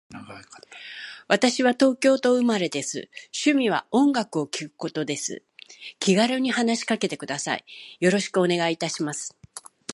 [1.27, 3.07] 私は東京都生まれです。
[3.45, 5.43] 趣味は音楽を聴くことです。
[5.99, 7.65] 気軽に話しかけてください。
[7.99, 9.37] よろしくお願いいたします。